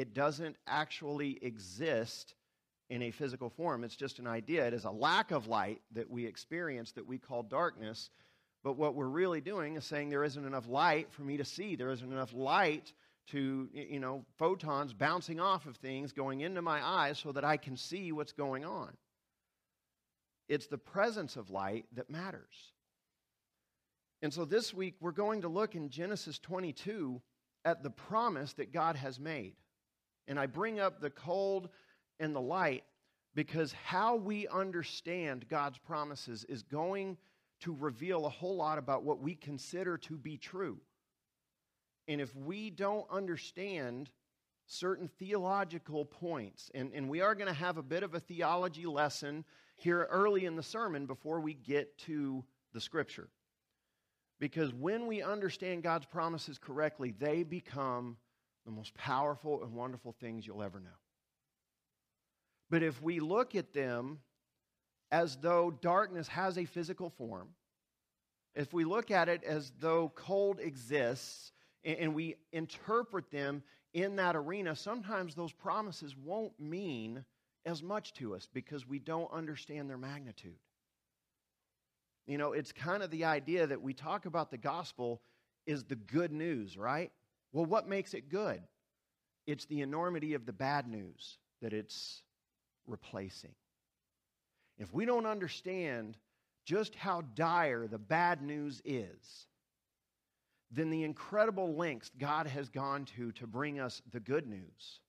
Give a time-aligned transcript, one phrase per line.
[0.00, 2.34] it doesn't actually exist
[2.88, 3.84] in a physical form.
[3.84, 4.66] It's just an idea.
[4.66, 8.08] It is a lack of light that we experience that we call darkness.
[8.64, 11.76] But what we're really doing is saying there isn't enough light for me to see.
[11.76, 12.94] There isn't enough light
[13.28, 17.58] to, you know, photons bouncing off of things going into my eyes so that I
[17.58, 18.96] can see what's going on.
[20.48, 22.72] It's the presence of light that matters.
[24.22, 27.20] And so this week we're going to look in Genesis 22
[27.66, 29.56] at the promise that God has made.
[30.30, 31.68] And I bring up the cold
[32.20, 32.84] and the light
[33.34, 37.16] because how we understand God's promises is going
[37.62, 40.78] to reveal a whole lot about what we consider to be true.
[42.06, 44.08] And if we don't understand
[44.66, 48.86] certain theological points, and, and we are going to have a bit of a theology
[48.86, 53.28] lesson here early in the sermon before we get to the scripture.
[54.38, 58.16] Because when we understand God's promises correctly, they become
[58.64, 60.90] the most powerful and wonderful things you'll ever know.
[62.68, 64.20] But if we look at them
[65.10, 67.48] as though darkness has a physical form,
[68.54, 71.52] if we look at it as though cold exists
[71.84, 77.24] and we interpret them in that arena, sometimes those promises won't mean
[77.66, 80.58] as much to us because we don't understand their magnitude.
[82.26, 85.20] You know, it's kind of the idea that we talk about the gospel
[85.66, 87.10] is the good news, right?
[87.52, 88.60] Well, what makes it good?
[89.46, 92.22] It's the enormity of the bad news that it's
[92.86, 93.54] replacing.
[94.78, 96.16] If we don't understand
[96.64, 99.46] just how dire the bad news is,
[100.70, 105.00] then the incredible lengths God has gone to to bring us the good news,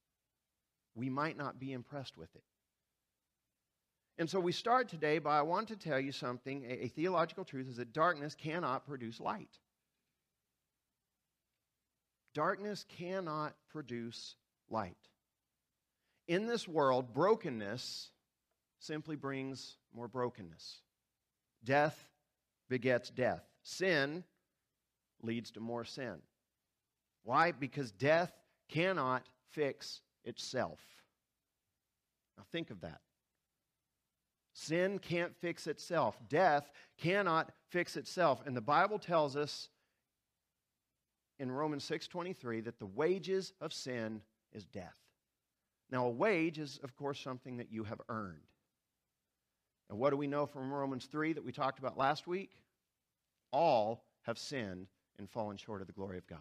[0.96, 2.44] we might not be impressed with it.
[4.18, 6.66] And so we start today by I want to tell you something.
[6.68, 9.60] A, a theological truth is that darkness cannot produce light.
[12.34, 14.36] Darkness cannot produce
[14.70, 14.96] light.
[16.28, 18.10] In this world, brokenness
[18.80, 20.82] simply brings more brokenness.
[21.64, 22.08] Death
[22.70, 23.44] begets death.
[23.64, 24.24] Sin
[25.22, 26.22] leads to more sin.
[27.24, 27.52] Why?
[27.52, 28.32] Because death
[28.70, 30.80] cannot fix itself.
[32.38, 33.02] Now think of that.
[34.54, 36.18] Sin can't fix itself.
[36.28, 38.42] Death cannot fix itself.
[38.46, 39.70] And the Bible tells us
[41.42, 44.22] in Romans 6:23 that the wages of sin
[44.52, 45.00] is death.
[45.90, 48.48] Now, a wage is, of course, something that you have earned.
[49.90, 52.64] And what do we know from Romans 3 that we talked about last week?
[53.52, 54.88] All have sinned
[55.18, 56.40] and fallen short of the glory of God.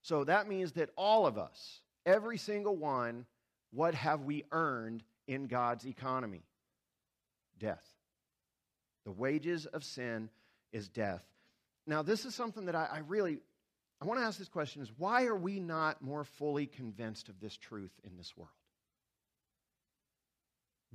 [0.00, 3.26] So that means that all of us, every single one,
[3.72, 6.46] what have we earned in God's economy?
[7.58, 7.98] Death.
[9.04, 10.30] The wages of sin
[10.72, 11.33] is death.
[11.86, 13.40] Now, this is something that I, I really
[14.00, 17.40] I want to ask this question is why are we not more fully convinced of
[17.40, 18.50] this truth in this world?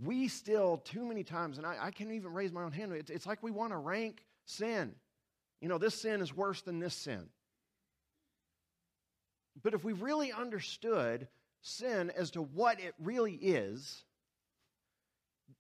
[0.04, 3.10] We still, too many times, and I, I can't even raise my own hand, it's,
[3.10, 4.94] it's like we want to rank sin.
[5.60, 7.28] You know, this sin is worse than this sin.
[9.62, 11.28] But if we really understood
[11.62, 14.04] sin as to what it really is,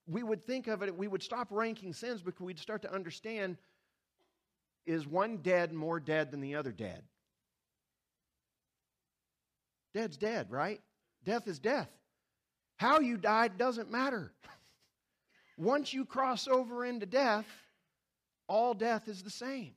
[0.07, 3.57] we would think of it, we would stop ranking sins because we'd start to understand
[4.89, 7.03] is one dead more dead than the other dead?
[9.93, 10.81] Dead's dead, right?
[11.23, 11.89] Death is death.
[12.77, 14.33] How you died doesn't matter.
[15.57, 17.45] Once you cross over into death,
[18.47, 19.73] all death is the same.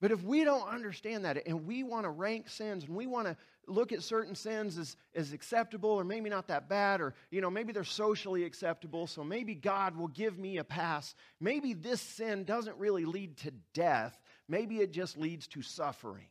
[0.00, 3.26] But if we don't understand that and we want to rank sins and we want
[3.26, 3.36] to
[3.66, 7.50] look at certain sins as, as acceptable or maybe not that bad or you know
[7.50, 11.14] maybe they're socially acceptable so maybe god will give me a pass.
[11.40, 14.20] Maybe this sin doesn't really lead to death.
[14.48, 16.28] Maybe it just leads to suffering.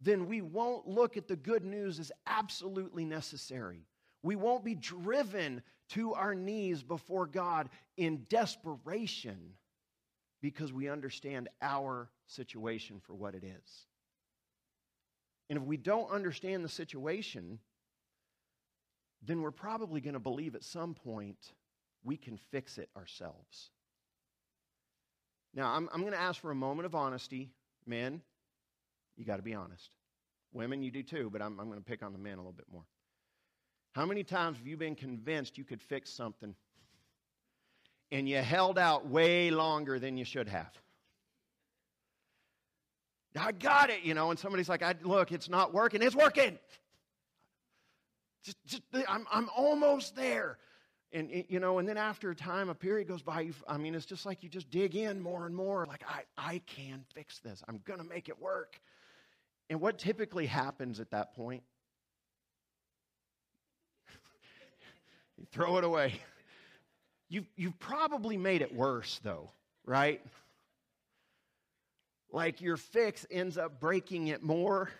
[0.00, 3.86] Then we won't look at the good news as absolutely necessary.
[4.22, 9.54] We won't be driven to our knees before god in desperation
[10.46, 13.86] because we understand our situation for what it is
[15.48, 17.58] and if we don't understand the situation,
[19.22, 21.52] then we're probably going to believe at some point
[22.04, 23.70] we can fix it ourselves.
[25.54, 27.50] Now, I'm, I'm going to ask for a moment of honesty.
[27.86, 28.20] Men,
[29.16, 29.90] you got to be honest.
[30.52, 32.52] Women, you do too, but I'm, I'm going to pick on the men a little
[32.52, 32.84] bit more.
[33.92, 36.54] How many times have you been convinced you could fix something
[38.10, 40.70] and you held out way longer than you should have?
[43.38, 46.02] I got it, you know, and somebody's like, I, look, it's not working.
[46.02, 46.58] It's working.
[48.44, 50.58] Just, just, I'm, I'm almost there.
[51.12, 54.06] And, you know, and then after a time, a period goes by, I mean, it's
[54.06, 55.86] just like you just dig in more and more.
[55.86, 57.62] Like, I, I can fix this.
[57.68, 58.80] I'm going to make it work.
[59.70, 61.62] And what typically happens at that point?
[65.38, 66.20] you throw it away.
[67.28, 69.50] You've, you've probably made it worse, though,
[69.84, 70.20] right?
[72.30, 74.90] Like your fix ends up breaking it more.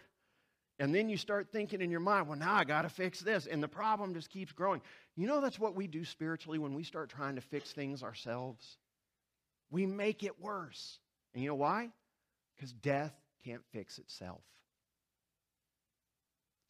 [0.79, 3.47] And then you start thinking in your mind, well, now I got to fix this.
[3.47, 4.83] And the problem just keeps growing.
[5.17, 8.77] You know, that's what we do spiritually when we start trying to fix things ourselves.
[9.71, 10.99] We make it worse.
[11.33, 11.89] And you know why?
[12.55, 13.15] Because death
[13.45, 14.43] can't fix itself.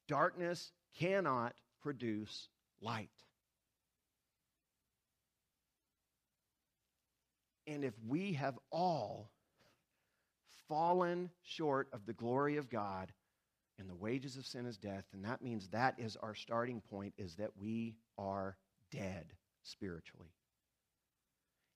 [0.06, 2.48] Darkness cannot produce
[2.80, 3.10] light.
[7.66, 9.30] And if we have all
[10.68, 13.12] fallen short of the glory of God,
[13.78, 17.12] and the wages of sin is death, and that means that is our starting point,
[17.18, 18.56] is that we are
[18.90, 19.26] dead
[19.62, 20.32] spiritually.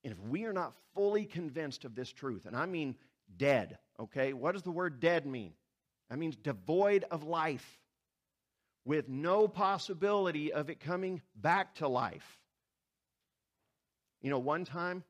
[0.03, 2.97] And if we are not fully convinced of this truth, and I mean
[3.37, 4.33] dead, okay?
[4.33, 5.53] What does the word dead mean?
[6.09, 7.79] That means devoid of life,
[8.87, 12.39] with no possibility of it coming back to life.
[14.23, 15.05] You know, one time,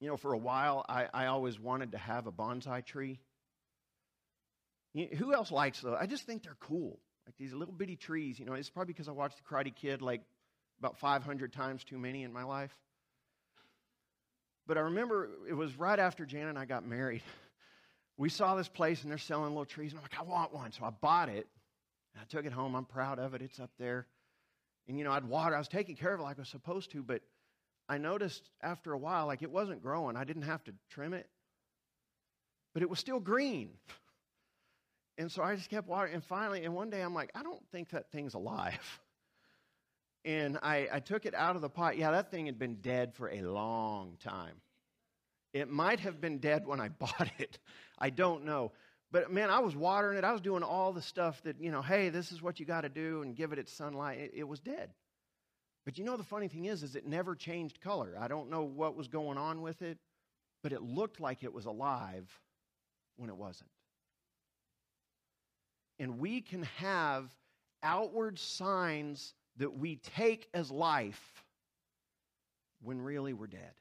[0.00, 3.20] you know, for a while, I, I always wanted to have a bonsai tree.
[4.94, 5.96] You, who else likes those?
[5.98, 7.00] I just think they're cool.
[7.26, 10.00] Like these little bitty trees, you know, it's probably because I watched The Karate Kid
[10.00, 10.22] like
[10.78, 12.74] about 500 times too many in my life.
[14.66, 17.22] But I remember it was right after Jan and I got married.
[18.16, 20.72] We saw this place and they're selling little trees, and I'm like, I want one.
[20.72, 21.46] So I bought it.
[22.14, 22.74] And I took it home.
[22.74, 23.42] I'm proud of it.
[23.42, 24.06] It's up there.
[24.88, 25.54] And, you know, I'd water.
[25.54, 27.22] I was taking care of it like I was supposed to, but
[27.88, 30.16] I noticed after a while, like it wasn't growing.
[30.16, 31.28] I didn't have to trim it,
[32.74, 33.70] but it was still green.
[35.20, 36.14] And so I just kept watering.
[36.14, 39.00] And finally, and one day I'm like, I don't think that thing's alive.
[40.24, 41.96] And I, I took it out of the pot.
[41.96, 44.56] Yeah, that thing had been dead for a long time.
[45.54, 47.58] It might have been dead when I bought it.
[47.98, 48.72] I don't know.
[49.10, 50.24] But man, I was watering it.
[50.24, 52.82] I was doing all the stuff that, you know, hey, this is what you got
[52.82, 54.18] to do and give it its sunlight.
[54.18, 54.90] It, it was dead.
[55.88, 58.14] But you know the funny thing is is it never changed color.
[58.20, 59.96] I don't know what was going on with it,
[60.62, 62.30] but it looked like it was alive
[63.16, 63.70] when it wasn't.
[65.98, 67.34] And we can have
[67.82, 71.42] outward signs that we take as life
[72.82, 73.72] when really we're dead.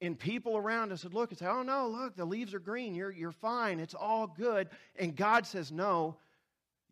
[0.00, 2.94] And people around us would look and say, Oh, no, look, the leaves are green.
[2.94, 3.80] You're, you're fine.
[3.80, 4.68] It's all good.
[4.94, 6.14] And God says, No,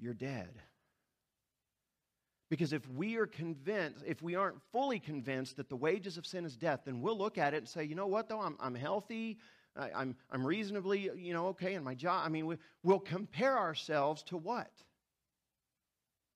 [0.01, 0.51] you're dead.
[2.51, 6.47] Because if we are convinced, if we aren't fully convinced that the wages of sin
[6.47, 8.75] is death, then we'll look at it and say, you know what, though, I'm, I'm
[8.75, 9.39] healthy,
[9.77, 12.23] I, am I'm, I'm reasonably, you know, okay in my job.
[12.25, 14.71] I mean, we, we'll compare ourselves to what?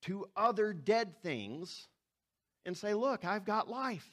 [0.03, 1.89] To other dead things
[2.67, 4.07] and say, look, I've got life.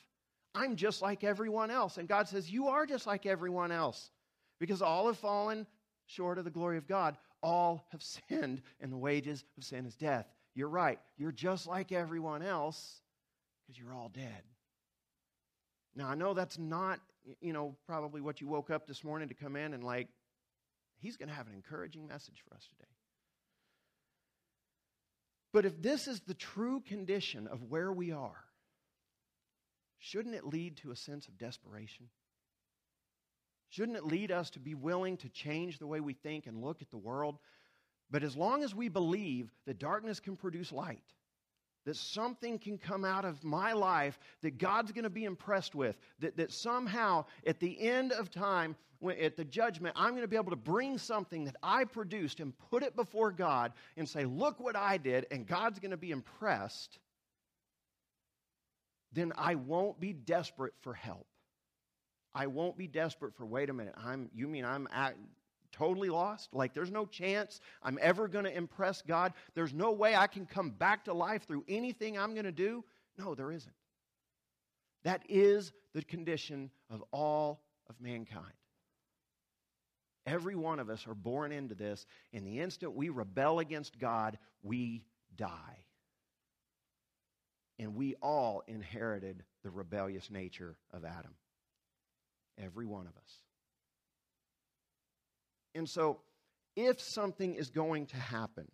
[0.56, 1.98] I'm just like everyone else.
[1.98, 4.10] And God says, you are just like everyone else.
[4.60, 5.68] Because all have fallen
[6.06, 7.18] short of the glory of God.
[7.44, 10.28] All have sinned, and the wages of sin is death.
[10.56, 11.00] You're right.
[11.18, 13.02] You're just like everyone else
[13.62, 14.44] because you're all dead.
[15.96, 17.00] Now, I know that's not
[17.42, 20.08] you know, probably what you woke up this morning to come in and like,
[21.00, 22.90] he's going to have an encouraging message for us today.
[25.52, 28.44] But if this is the true condition of where we are,
[29.98, 32.10] shouldn't it lead to a sense of desperation?
[33.70, 36.82] Shouldn't it lead us to be willing to change the way we think and look
[36.82, 37.38] at the world?
[38.12, 41.04] But as long as we believe that darkness can produce light,
[41.86, 45.98] that something can come out of my life that God's going to be impressed with,
[46.20, 50.28] that, that somehow at the end of time, when, at the judgment, I'm going to
[50.28, 54.26] be able to bring something that I produced and put it before God and say,
[54.26, 57.00] Look what I did, and God's going to be impressed,
[59.14, 61.26] then I won't be desperate for help.
[62.36, 65.16] I won't be desperate for, wait a minute, I'm, you mean I'm at,
[65.72, 66.54] totally lost?
[66.54, 69.34] Like there's no chance I'm ever going to impress God?
[69.56, 72.84] There's no way I can come back to life through anything I'm going to do?
[73.18, 73.74] No, there isn't.
[75.04, 78.54] That is the condition of all of mankind.
[80.26, 82.06] Every one of us are born into this.
[82.34, 85.04] In the instant we rebel against God, we
[85.36, 85.86] die.
[87.80, 91.34] And we all inherited the rebellious nature of Adam.
[92.62, 93.34] Every one of us.
[95.76, 96.20] And so,
[96.76, 98.68] if something is going to happen,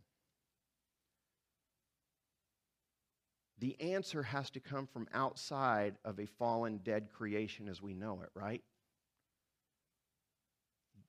[3.60, 8.22] the answer has to come from outside of a fallen, dead creation as we know
[8.22, 8.62] it, right?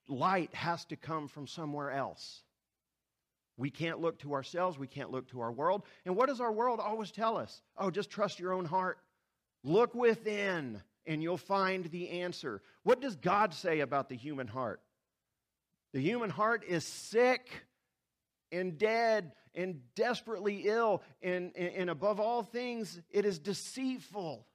[0.08, 2.42] Light has to come from somewhere else.
[3.56, 5.82] We can't look to ourselves, we can't look to our world.
[6.04, 7.62] And what does our world always tell us?
[7.76, 8.98] Oh, just trust your own heart.
[9.64, 12.62] Look within, and you'll find the answer.
[12.84, 14.80] What does God say about the human heart?
[15.92, 17.48] The human heart is sick
[18.52, 24.46] and dead and desperately ill, and, and, and above all things, it is deceitful.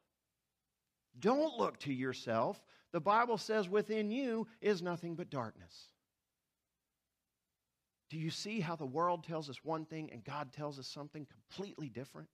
[1.20, 2.62] Don't look to yourself.
[2.92, 5.88] The Bible says within you is nothing but darkness.
[8.10, 11.26] Do you see how the world tells us one thing and God tells us something
[11.26, 12.28] completely different?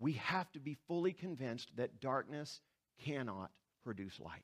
[0.00, 2.60] We have to be fully convinced that darkness
[3.04, 3.50] cannot
[3.84, 4.42] produce light.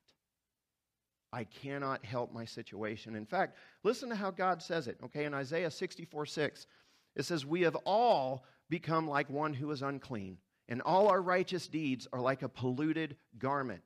[1.37, 3.15] I cannot help my situation.
[3.15, 5.27] In fact, listen to how God says it, okay?
[5.27, 6.67] In Isaiah 64 6,
[7.15, 11.69] it says, We have all become like one who is unclean, and all our righteous
[11.69, 13.83] deeds are like a polluted garment.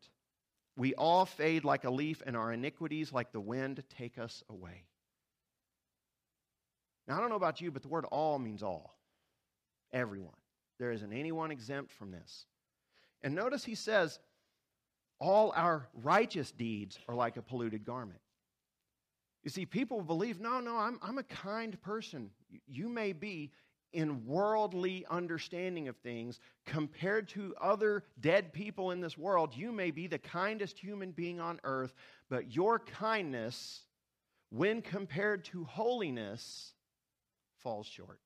[0.76, 4.84] We all fade like a leaf, and our iniquities, like the wind, take us away.
[7.08, 8.96] Now, I don't know about you, but the word all means all.
[9.92, 10.30] Everyone.
[10.78, 12.46] There isn't anyone exempt from this.
[13.22, 14.20] And notice he says,
[15.20, 18.20] all our righteous deeds are like a polluted garment.
[19.42, 22.30] You see, people believe, no, no, I'm, I'm a kind person.
[22.66, 23.52] You may be
[23.92, 29.54] in worldly understanding of things compared to other dead people in this world.
[29.56, 31.94] You may be the kindest human being on earth,
[32.28, 33.82] but your kindness,
[34.50, 36.72] when compared to holiness,
[37.62, 38.20] falls short.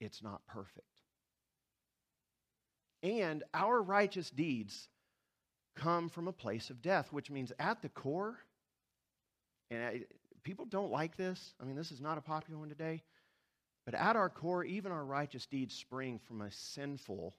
[0.00, 0.86] It's not perfect.
[3.06, 4.88] And our righteous deeds
[5.76, 8.36] come from a place of death, which means at the core,
[9.70, 10.00] and I,
[10.42, 11.54] people don't like this.
[11.60, 13.04] I mean, this is not a popular one today.
[13.84, 17.36] But at our core, even our righteous deeds spring from a sinful,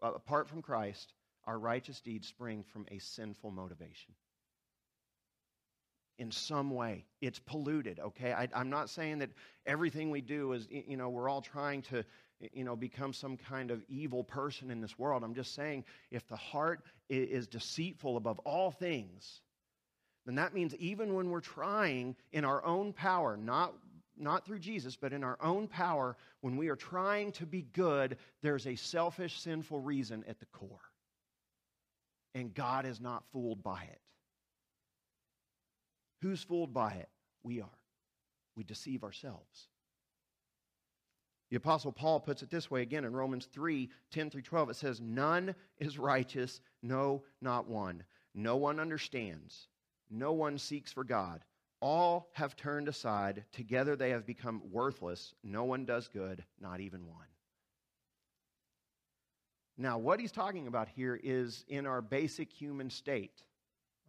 [0.00, 1.12] uh, apart from Christ,
[1.46, 4.14] our righteous deeds spring from a sinful motivation.
[6.20, 8.32] In some way, it's polluted, okay?
[8.32, 9.30] I, I'm not saying that
[9.66, 12.04] everything we do is, you know, we're all trying to
[12.52, 15.22] you know, become some kind of evil person in this world.
[15.22, 19.40] I'm just saying if the heart is deceitful above all things,
[20.26, 23.74] then that means even when we're trying in our own power, not
[24.16, 28.18] not through Jesus, but in our own power, when we are trying to be good,
[28.42, 30.78] there's a selfish, sinful reason at the core.
[32.34, 34.00] And God is not fooled by it.
[36.20, 37.08] Who's fooled by it?
[37.42, 37.78] We are.
[38.56, 39.69] We deceive ourselves.
[41.50, 44.70] The Apostle Paul puts it this way again in Romans 3 10 through 12.
[44.70, 48.04] It says, None is righteous, no, not one.
[48.34, 49.66] No one understands,
[50.08, 51.44] no one seeks for God.
[51.80, 53.44] All have turned aside.
[53.52, 55.34] Together they have become worthless.
[55.42, 57.26] No one does good, not even one.
[59.76, 63.42] Now, what he's talking about here is in our basic human state.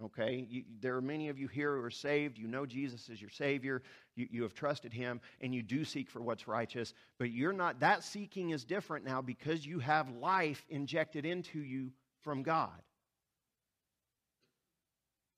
[0.04, 0.46] Okay?
[0.50, 2.38] You, there are many of you here who are saved.
[2.38, 3.82] You know Jesus is your Savior.
[4.16, 6.94] You, you have trusted Him, and you do seek for what's righteous.
[7.20, 11.92] But you're not, that seeking is different now because you have life injected into you
[12.22, 12.82] from God.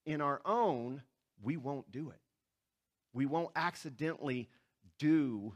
[0.06, 1.02] In our own,
[1.42, 2.20] we won't do it.
[3.14, 4.50] We won't accidentally
[5.00, 5.54] do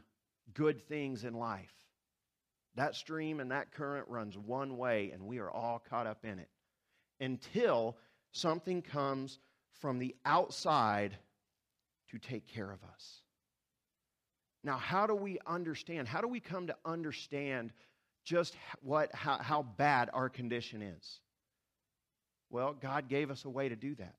[0.54, 1.72] good things in life.
[2.76, 6.38] That stream and that current runs one way, and we are all caught up in
[6.38, 6.48] it
[7.20, 7.96] until
[8.32, 9.38] something comes
[9.80, 11.16] from the outside
[12.10, 13.22] to take care of us.
[14.64, 16.08] Now, how do we understand?
[16.08, 17.72] How do we come to understand
[18.24, 21.20] just what, how, how bad our condition is?
[22.50, 24.14] Well, God gave us a way to do that.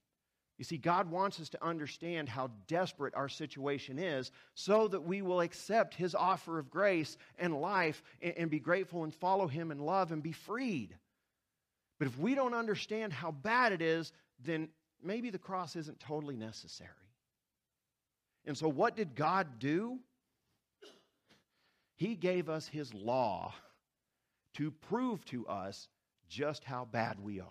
[0.57, 5.21] You see, God wants us to understand how desperate our situation is so that we
[5.21, 9.71] will accept His offer of grace and life and, and be grateful and follow Him
[9.71, 10.95] in love and be freed.
[11.99, 14.13] But if we don't understand how bad it is,
[14.43, 14.69] then
[15.03, 16.89] maybe the cross isn't totally necessary.
[18.45, 19.99] And so, what did God do?
[21.97, 23.53] He gave us His law
[24.55, 25.89] to prove to us
[26.29, 27.47] just how bad we are.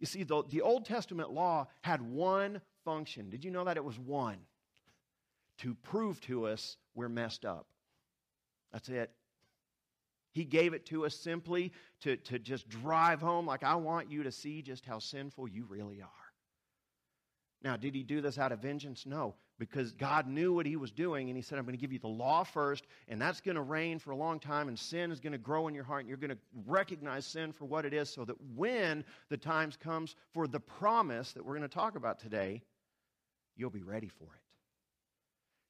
[0.00, 3.30] You see, the, the Old Testament law had one function.
[3.30, 3.78] Did you know that?
[3.78, 4.36] It was one
[5.58, 7.66] to prove to us we're messed up.
[8.72, 9.10] That's it.
[10.34, 14.24] He gave it to us simply to, to just drive home, like, I want you
[14.24, 16.08] to see just how sinful you really are.
[17.62, 19.06] Now, did he do this out of vengeance?
[19.06, 21.92] No, because God knew what he was doing, and he said, I'm going to give
[21.92, 25.12] you the law first, and that's going to reign for a long time, and sin
[25.12, 27.86] is going to grow in your heart, and you're going to recognize sin for what
[27.86, 31.74] it is, so that when the times comes for the promise that we're going to
[31.74, 32.60] talk about today,
[33.56, 34.42] you'll be ready for it.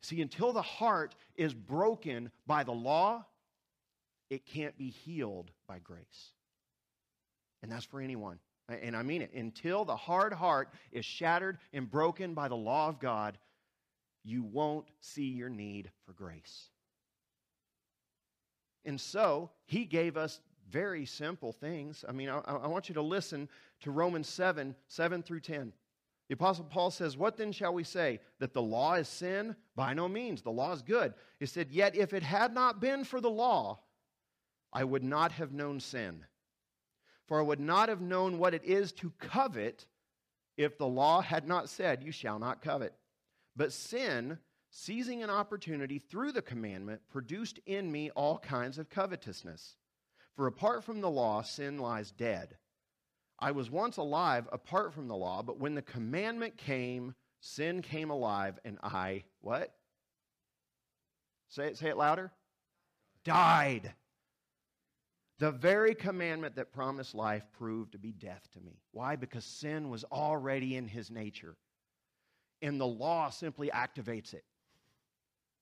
[0.01, 3.27] See, until the heart is broken by the law,
[4.31, 6.33] it can't be healed by grace.
[7.63, 8.39] And that's for anyone.
[8.69, 9.33] And I mean it.
[9.35, 13.39] Until the hard heart is shattered and broken by the law of God,
[14.25, 16.69] you won't see your need for grace.
[18.87, 20.41] And so, he gave us
[20.71, 22.05] very simple things.
[22.09, 23.49] I mean, I, I, want you to listen
[23.81, 25.73] to Romans 7 7 through 10.
[26.29, 28.21] The Apostle Paul says, What then shall we say?
[28.41, 29.57] That the law is sin?
[29.77, 30.43] By no means.
[30.43, 31.15] The law is good.
[31.39, 33.81] He said, Yet if it had not been for the law,
[34.75, 36.25] I would not have known sin.
[37.27, 39.87] For I would not have known what it is to covet
[40.57, 42.95] if the law had not said, You shall not covet.
[43.57, 44.39] But sin,
[44.71, 49.77] seizing an opportunity through the commandment, produced in me all kinds of covetousness.
[50.35, 52.57] For apart from the law, sin lies dead.
[53.39, 58.11] I was once alive apart from the law, but when the commandment came, sin came
[58.11, 59.73] alive, and I, what?
[61.49, 62.33] Say it, say it louder.
[63.25, 63.95] Died.
[65.45, 68.81] The very commandment that promised life proved to be death to me.
[68.93, 69.15] Why?
[69.17, 71.55] Because sin was already in his nature.
[72.63, 74.43] And the law simply activates it.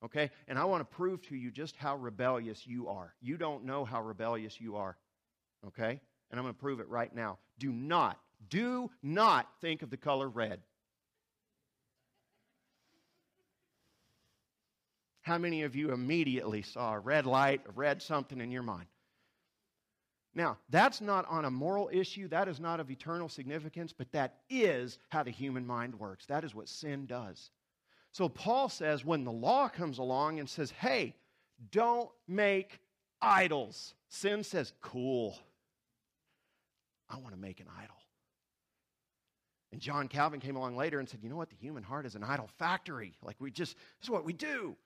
[0.04, 0.30] Okay?
[0.46, 3.12] And I want to prove to you just how rebellious you are.
[3.20, 4.96] You don't know how rebellious you are.
[5.66, 6.00] Okay?
[6.30, 7.40] And I'm going to prove it right now.
[7.58, 10.60] Do not, do not think of the color red.
[15.22, 18.86] How many of you immediately saw a red light, a red something in your mind?
[20.34, 24.36] Now, that's not on a moral issue, that is not of eternal significance, but that
[24.48, 26.24] is how the human mind works.
[26.26, 27.50] That is what sin does.
[28.12, 31.14] So Paul says when the law comes along and says, hey,
[31.70, 32.80] don't make
[33.20, 35.38] idols, sin says, cool.
[37.10, 37.96] I want to make an idol.
[39.70, 41.48] And John Calvin came along later and said, you know what?
[41.48, 43.14] The human heart is an idol factory.
[43.22, 44.76] Like we just, this is what we do.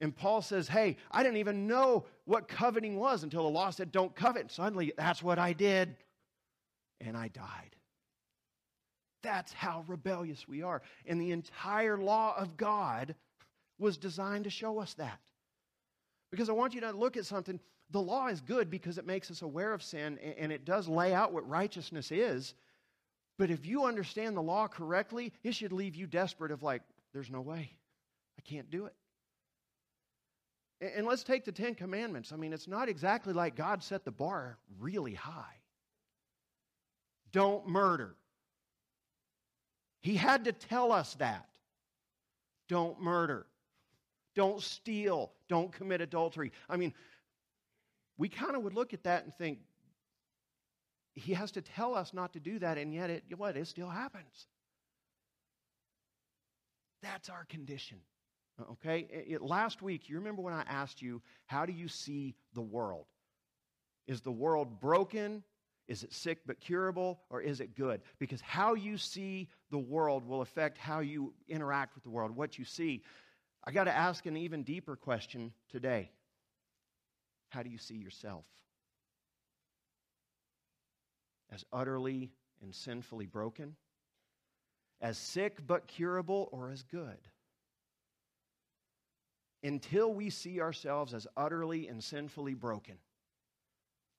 [0.00, 3.90] And Paul says, hey, I didn't even know what coveting was until the law said,
[3.90, 4.50] don't covet.
[4.52, 5.96] Suddenly, that's what I did.
[7.00, 7.76] And I died.
[9.22, 10.82] That's how rebellious we are.
[11.06, 13.16] And the entire law of God
[13.78, 15.18] was designed to show us that.
[16.30, 17.58] Because I want you to look at something.
[17.90, 21.14] The law is good because it makes us aware of sin and it does lay
[21.14, 22.54] out what righteousness is.
[23.38, 27.30] But if you understand the law correctly, it should leave you desperate of like, there's
[27.30, 27.70] no way.
[28.38, 28.94] I can't do it.
[30.80, 32.32] And let's take the Ten Commandments.
[32.32, 35.56] I mean, it's not exactly like God set the bar really high.
[37.32, 38.14] Don't murder.
[40.00, 41.48] He had to tell us that.
[42.68, 43.46] Don't murder.
[44.36, 45.32] Don't steal.
[45.48, 46.52] Don't commit adultery.
[46.68, 46.94] I mean,
[48.16, 49.58] we kind of would look at that and think,
[51.14, 53.56] he has to tell us not to do that, and yet it what?
[53.56, 54.46] It still happens.
[57.02, 57.98] That's our condition.
[58.58, 59.06] Uh, okay?
[59.10, 62.62] It, it, last week, you remember when I asked you, how do you see the
[62.62, 63.06] world?
[64.06, 65.42] Is the world broken
[65.88, 68.02] is it sick but curable, or is it good?
[68.18, 72.58] Because how you see the world will affect how you interact with the world, what
[72.58, 73.02] you see.
[73.64, 76.10] I got to ask an even deeper question today
[77.48, 78.44] How do you see yourself?
[81.50, 83.74] As utterly and sinfully broken?
[85.00, 87.16] As sick but curable, or as good?
[89.62, 92.96] Until we see ourselves as utterly and sinfully broken,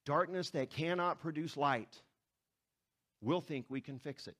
[0.05, 2.01] darkness that cannot produce light,
[3.21, 4.35] we'll think we can fix it.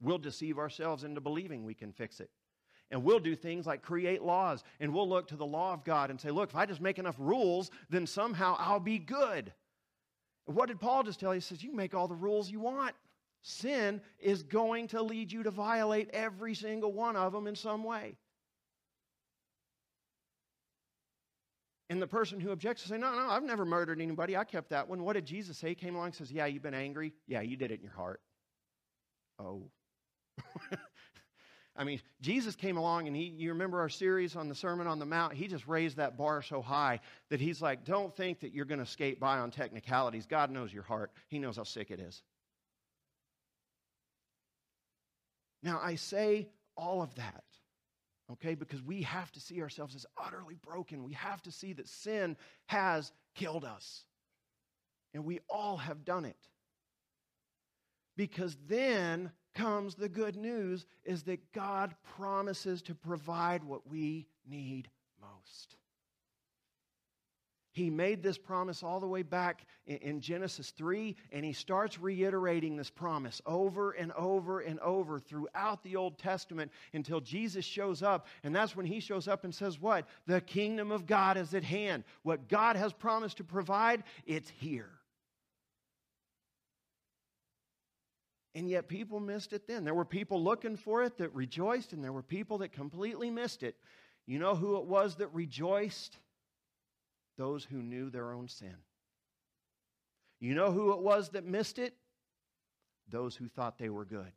[0.00, 2.30] We'll deceive ourselves into believing we can fix it.
[2.92, 6.10] And we'll do things like create laws, and we'll look to the law of God
[6.10, 9.52] and say, look, if I just make enough rules, then somehow I'll be good.
[10.46, 11.40] What did Paul just tell you?
[11.40, 12.94] He says, You make all the rules you want.
[13.42, 17.84] Sin is going to lead you to violate every single one of them in some
[17.84, 18.16] way.
[21.90, 24.36] And the person who objects will say, No, no, I've never murdered anybody.
[24.36, 25.02] I kept that one.
[25.02, 25.70] What did Jesus say?
[25.70, 27.12] He came along and says, Yeah, you've been angry.
[27.26, 28.20] Yeah, you did it in your heart.
[29.40, 29.64] Oh.
[31.76, 35.00] I mean, Jesus came along and he, you remember our series on the Sermon on
[35.00, 35.34] the Mount?
[35.34, 38.80] He just raised that bar so high that he's like, don't think that you're going
[38.80, 40.26] to skate by on technicalities.
[40.26, 42.22] God knows your heart, He knows how sick it is.
[45.62, 47.42] Now, I say all of that
[48.32, 48.54] okay?
[48.54, 51.04] Because we have to see ourselves as utterly broken.
[51.04, 54.04] We have to see that sin has killed us.
[55.14, 56.36] And we all have done it.
[58.16, 64.88] Because then comes the good news is that God promises to provide what we need
[65.20, 65.76] most.
[67.72, 72.76] He made this promise all the way back in, Genesis 3, and he starts reiterating
[72.76, 78.26] this promise over and over and over throughout the Old Testament until Jesus shows up.
[78.42, 80.06] And that's when he shows up and says, What?
[80.26, 82.02] The kingdom of God is at hand.
[82.24, 84.90] What God has promised to provide, it's here.
[88.56, 89.84] And yet people missed it then.
[89.84, 93.62] There were people looking for it that rejoiced, and there were people that completely missed
[93.62, 93.76] it.
[94.26, 96.16] You know who it was that rejoiced?
[97.40, 98.74] Those who knew their own sin.
[100.40, 101.94] You know who it was that missed it?
[103.08, 104.32] Those who thought they were good.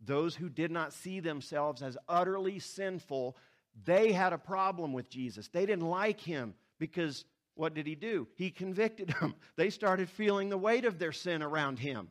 [0.00, 3.36] Those who did not see themselves as utterly sinful,
[3.84, 5.48] they had a problem with Jesus.
[5.48, 7.24] They didn't like him because
[7.56, 8.28] what did he do?
[8.36, 9.34] He convicted them.
[9.56, 12.08] They started feeling the weight of their sin around him.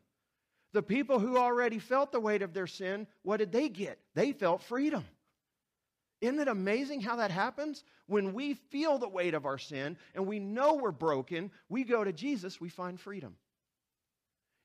[0.74, 3.98] The people who already felt the weight of their sin, what did they get?
[4.14, 5.06] They felt freedom.
[6.22, 7.84] Isn't it amazing how that happens?
[8.08, 12.04] When we feel the weight of our sin and we know we're broken, we go
[12.04, 13.36] to Jesus, we find freedom.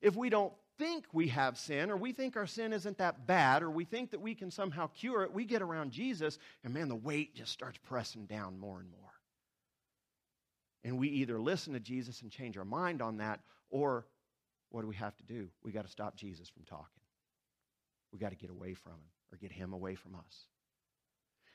[0.01, 3.63] If we don't think we have sin or we think our sin isn't that bad
[3.63, 6.89] or we think that we can somehow cure it, we get around Jesus and man,
[6.89, 9.01] the weight just starts pressing down more and more.
[10.85, 14.07] And we either listen to Jesus and change our mind on that or
[14.71, 15.49] what do we have to do?
[15.63, 16.87] We got to stop Jesus from talking.
[18.13, 20.47] We got to get away from him or get him away from us.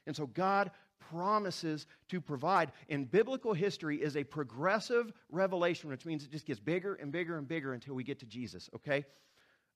[0.08, 0.72] And so God
[1.10, 2.72] promises to provide.
[2.89, 7.38] And biblical history is a progressive revelation, which means it just gets bigger and bigger
[7.38, 9.06] and bigger until we get to Jesus, okay?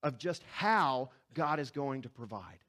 [0.03, 2.59] Of just how God is going to provide.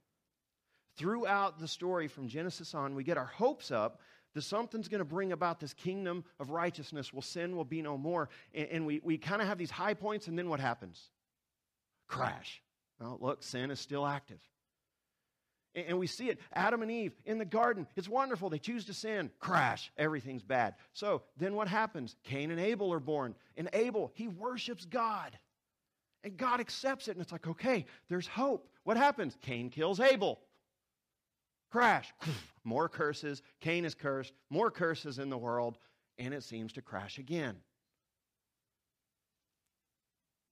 [0.96, 4.00] Throughout the story from Genesis on, we get our hopes up
[4.34, 7.12] that something's going to bring about this kingdom of righteousness.
[7.12, 8.28] Well, sin will be no more.
[8.54, 11.10] And, and we, we kind of have these high points, and then what happens?
[12.06, 12.62] Crash.
[13.00, 14.40] Well, look, sin is still active.
[15.74, 16.40] And we see it.
[16.52, 17.86] Adam and Eve in the garden.
[17.94, 18.50] It's wonderful.
[18.50, 19.30] They choose to sin.
[19.38, 19.92] Crash.
[19.96, 20.74] Everything's bad.
[20.92, 22.16] So then what happens?
[22.24, 23.36] Cain and Abel are born.
[23.56, 25.38] And Abel, he worships God.
[26.24, 27.12] And God accepts it.
[27.12, 28.68] And it's like, okay, there's hope.
[28.82, 29.36] What happens?
[29.42, 30.40] Cain kills Abel.
[31.70, 32.12] Crash.
[32.64, 33.42] More curses.
[33.60, 34.32] Cain is cursed.
[34.50, 35.78] More curses in the world.
[36.18, 37.56] And it seems to crash again.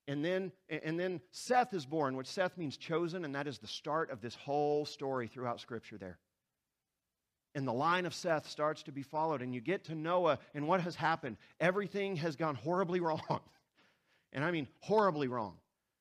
[0.09, 3.67] And then, and then Seth is born, which Seth means chosen, and that is the
[3.67, 6.19] start of this whole story throughout Scripture there.
[7.55, 10.67] And the line of Seth starts to be followed, and you get to Noah, and
[10.67, 11.37] what has happened?
[11.61, 13.41] Everything has gone horribly wrong.
[14.33, 15.59] and I mean horribly wrong.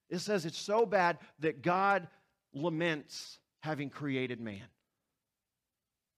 [0.09, 2.07] It says it's so bad that God
[2.53, 4.63] laments having created man.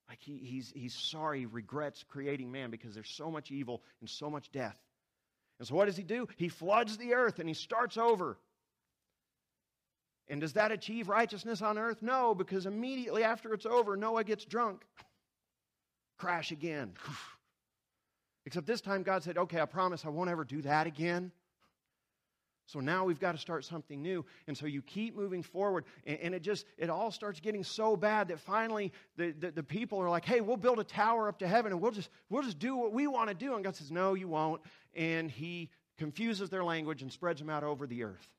[0.07, 4.29] Like he, he's, he's sorry, regrets creating man because there's so much evil and so
[4.29, 4.77] much death.
[5.59, 6.27] And so, what does he do?
[6.37, 8.37] He floods the earth and he starts over.
[10.29, 12.01] And does that achieve righteousness on earth?
[12.01, 14.83] No, because immediately after it's over, Noah gets drunk.
[16.17, 16.93] Crash again.
[18.45, 21.31] Except this time, God said, Okay, I promise I won't ever do that again.
[22.69, 24.23] So now we've got to start something new.
[24.45, 27.97] And so you keep moving forward, and, and it just, it all starts getting so
[27.97, 31.39] bad that finally the, the, the, people are like, hey, we'll build a tower up
[31.39, 33.55] to heaven and we'll just, we'll just do what we want to do.
[33.55, 34.61] And God says, no, you won't.
[34.93, 38.29] And he confuses their language and spreads them out over the earth.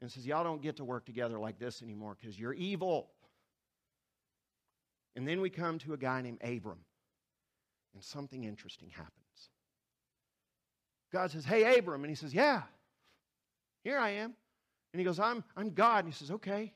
[0.00, 3.10] And says, y'all don't get to work together like this anymore because you're evil.
[5.14, 6.78] And then we come to a guy named Abram,
[7.94, 9.12] and something interesting happens.
[11.12, 12.02] God says, Hey, Abram.
[12.02, 12.62] And he says, Yeah.
[13.88, 14.34] Here I am.
[14.92, 16.04] And he goes, I'm, I'm God.
[16.04, 16.74] And he says, Okay.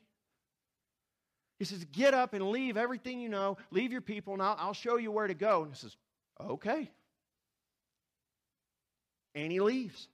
[1.59, 4.73] He says, Get up and leave everything you know, leave your people, and I'll, I'll
[4.73, 5.65] show you where to go.
[5.65, 5.95] And he says,
[6.41, 6.91] Okay.
[9.35, 10.09] And he leaves.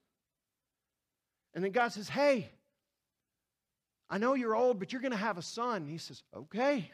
[1.54, 2.50] And then God says, Hey,
[4.10, 5.82] I know you're old, but you're going to have a son.
[5.82, 6.90] And he says, Okay.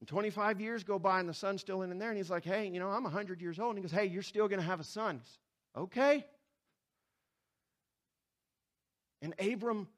[0.00, 2.08] And 25 years go by and the son's still in there.
[2.08, 3.76] And he's like, Hey, you know, I'm 100 years old.
[3.76, 5.20] And he goes, Hey, you're still going to have a son.
[5.22, 5.38] Says,
[5.76, 6.26] okay.
[9.22, 9.88] And Abram,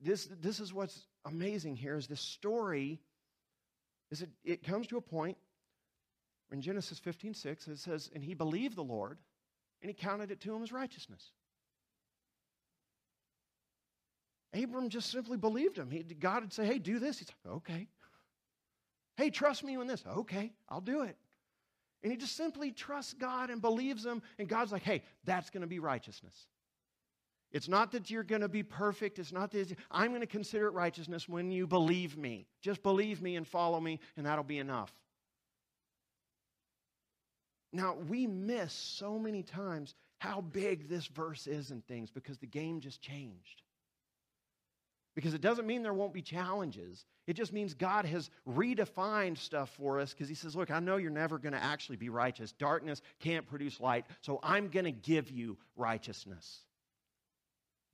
[0.00, 3.00] this, this is what's amazing here is this story
[4.10, 5.36] is it, it comes to a point
[6.52, 9.18] in Genesis 15, 6, it says, and he believed the Lord,
[9.82, 11.32] and he counted it to him as righteousness.
[14.54, 15.90] Abram just simply believed him.
[15.90, 17.18] He, God would say, hey, do this.
[17.18, 17.88] He's like, okay.
[19.16, 20.04] Hey, trust me in this.
[20.06, 21.16] Okay, I'll do it.
[22.02, 24.22] And he just simply trusts God and believes him.
[24.38, 26.46] And God's like, hey, that's going to be righteousness.
[27.54, 29.20] It's not that you're going to be perfect.
[29.20, 32.46] It's not that I'm going to consider it righteousness when you believe me.
[32.60, 34.92] Just believe me and follow me, and that'll be enough.
[37.72, 42.46] Now, we miss so many times how big this verse is and things because the
[42.46, 43.62] game just changed.
[45.14, 47.04] Because it doesn't mean there won't be challenges.
[47.28, 50.96] It just means God has redefined stuff for us because He says, Look, I know
[50.96, 52.50] you're never going to actually be righteous.
[52.50, 56.64] Darkness can't produce light, so I'm going to give you righteousness.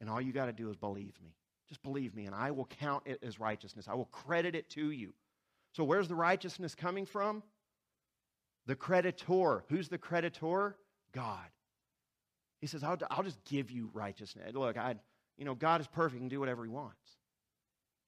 [0.00, 1.34] And all you got to do is believe me.
[1.68, 3.86] Just believe me, and I will count it as righteousness.
[3.88, 5.14] I will credit it to you.
[5.72, 7.44] So, where's the righteousness coming from?
[8.66, 9.64] The creditor.
[9.68, 10.76] Who's the creditor?
[11.12, 11.46] God.
[12.60, 14.52] He says, I'll, I'll just give you righteousness.
[14.54, 14.96] Look, I,
[15.38, 16.98] you know, God is perfect and do whatever he wants.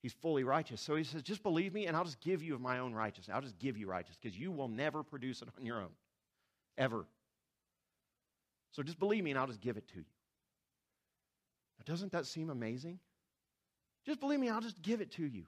[0.03, 0.81] He's fully righteous.
[0.81, 3.33] So he says, just believe me and I'll just give you of my own righteousness.
[3.35, 5.91] I'll just give you righteousness because you will never produce it on your own.
[6.77, 7.07] Ever.
[8.73, 10.05] So just believe me and I'll just give it to you.
[11.85, 12.99] Doesn't that seem amazing?
[14.05, 15.45] Just believe me, I'll just give it to you.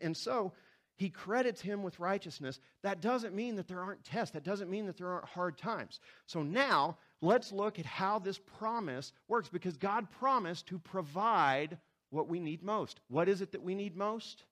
[0.00, 0.52] And so
[0.96, 2.60] he credits him with righteousness.
[2.82, 4.34] That doesn't mean that there aren't tests.
[4.34, 6.00] That doesn't mean that there aren't hard times.
[6.26, 11.78] So now let's look at how this promise works because God promised to provide
[12.10, 13.00] what we need most.
[13.08, 14.44] What is it that we need most?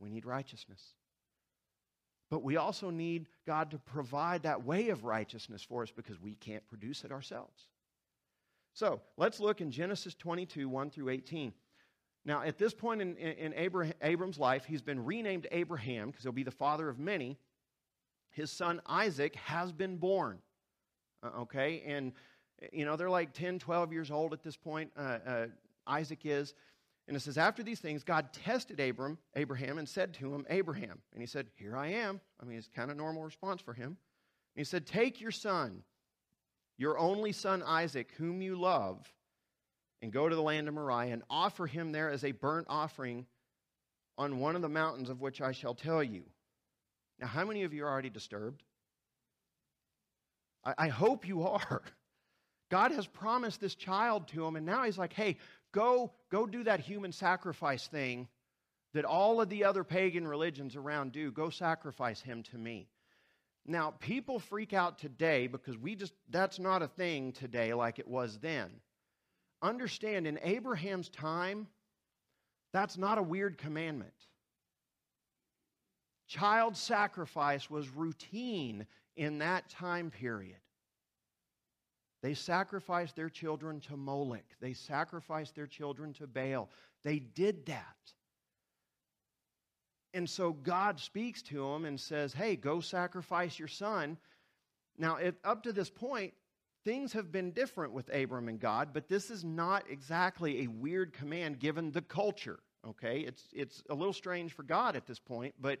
[0.00, 0.82] We need righteousness.
[2.30, 6.34] But we also need God to provide that way of righteousness for us because we
[6.34, 7.68] can't produce it ourselves.
[8.72, 11.52] So let's look in Genesis 22, 1 through 18.
[12.24, 13.54] Now, at this point in, in
[14.02, 17.38] Abram's life, he's been renamed Abraham because he'll be the father of many.
[18.30, 20.38] His son Isaac has been born.
[21.22, 21.82] Uh, okay?
[21.86, 22.12] And,
[22.72, 24.90] you know, they're like 10, 12 years old at this point.
[24.96, 25.46] Uh, uh,
[25.86, 26.54] Isaac is.
[27.08, 31.00] And it says, After these things, God tested Abram, Abraham and said to him, Abraham.
[31.12, 32.20] And he said, Here I am.
[32.40, 33.88] I mean, it's kind of normal response for him.
[33.88, 33.96] And
[34.56, 35.82] he said, Take your son,
[36.80, 39.06] your only son Isaac, whom you love
[40.00, 43.26] and go to the land of Moriah and offer him there as a burnt offering
[44.16, 46.22] on one of the mountains of which I shall tell you.
[47.18, 48.62] Now, how many of you are already disturbed?
[50.64, 51.82] I, I hope you are.
[52.70, 55.36] God has promised this child to him, and now he's like, hey,
[55.72, 58.26] go, go do that human sacrifice thing
[58.94, 61.30] that all of the other pagan religions around do.
[61.30, 62.88] Go sacrifice him to me.
[63.66, 68.08] Now, people freak out today because we just, that's not a thing today like it
[68.08, 68.70] was then
[69.62, 71.66] understand in Abraham's time,
[72.72, 74.12] that's not a weird commandment.
[76.28, 80.56] Child sacrifice was routine in that time period.
[82.22, 84.44] They sacrificed their children to Moloch.
[84.60, 86.68] They sacrificed their children to Baal.
[87.02, 87.96] They did that.
[90.12, 94.18] And so God speaks to him and says, Hey, go sacrifice your son.
[94.98, 96.34] Now, it, up to this point,
[96.84, 101.12] Things have been different with Abram and God, but this is not exactly a weird
[101.12, 102.58] command given the culture.
[102.88, 103.20] Okay?
[103.20, 105.80] It's, it's a little strange for God at this point, but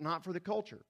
[0.00, 0.80] not for the culture.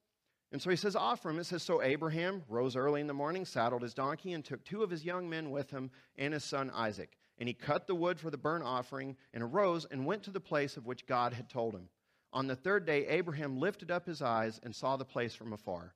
[0.52, 1.38] And so he says, Offer him.
[1.38, 4.82] It says, So Abraham rose early in the morning, saddled his donkey, and took two
[4.82, 7.18] of his young men with him and his son Isaac.
[7.36, 10.40] And he cut the wood for the burnt offering and arose and went to the
[10.40, 11.90] place of which God had told him.
[12.32, 15.94] On the third day, Abraham lifted up his eyes and saw the place from afar.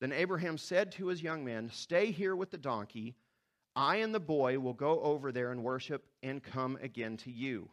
[0.00, 3.16] Then Abraham said to his young men, Stay here with the donkey.
[3.76, 7.68] I and the boy will go over there and worship and come again to you.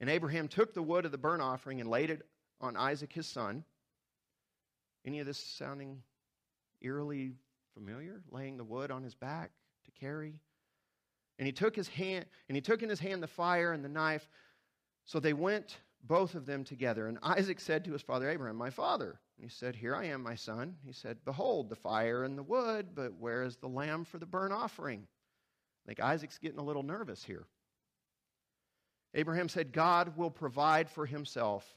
[0.00, 2.22] And Abraham took the wood of the burnt offering and laid it
[2.60, 3.64] on Isaac his son.
[5.04, 6.02] Any of this sounding
[6.80, 7.34] eerily
[7.74, 8.22] familiar?
[8.30, 9.50] Laying the wood on his back
[9.84, 10.40] to carry.
[11.38, 13.88] And he took his hand and he took in his hand the fire and the
[13.88, 14.28] knife.
[15.04, 17.06] So they went both of them together.
[17.06, 19.20] And Isaac said to his father Abraham, My father.
[19.36, 20.76] And he said, Here I am, my son.
[20.84, 24.26] He said, Behold, the fire and the wood, but where is the lamb for the
[24.26, 25.06] burnt offering?
[25.84, 27.46] I think Isaac's getting a little nervous here.
[29.14, 31.76] Abraham said, God will provide for himself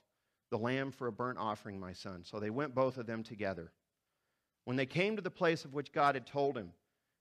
[0.52, 2.24] the lamb for a burnt offering, my son.
[2.24, 3.72] So they went both of them together.
[4.64, 6.72] When they came to the place of which God had told him,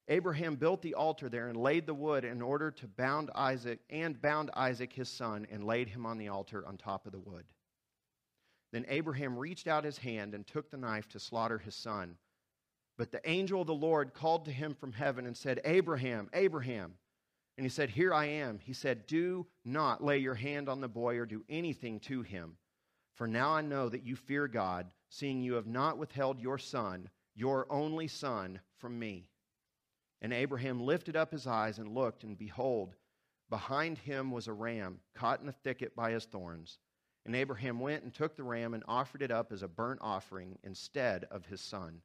[0.08, 4.20] Abraham built the altar there and laid the wood in order to bound Isaac and
[4.20, 7.46] bound Isaac his son and laid him on the altar on top of the wood.
[8.72, 12.16] Then Abraham reached out his hand and took the knife to slaughter his son.
[12.98, 16.94] But the angel of the Lord called to him from heaven and said, Abraham, Abraham.
[17.56, 18.58] And he said, Here I am.
[18.58, 22.56] He said, Do not lay your hand on the boy or do anything to him.
[23.14, 27.08] For now I know that you fear God, seeing you have not withheld your son,
[27.34, 29.28] your only son, from me.
[30.24, 32.94] And Abraham lifted up his eyes and looked, and behold,
[33.50, 36.78] behind him was a ram caught in a thicket by his thorns.
[37.26, 40.58] And Abraham went and took the ram and offered it up as a burnt offering
[40.64, 42.00] instead of his son.